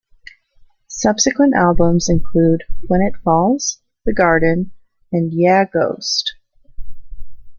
[0.87, 4.71] Subsequent albums include "When It Falls", "The Garden",
[5.11, 6.33] and "Yeah Ghost".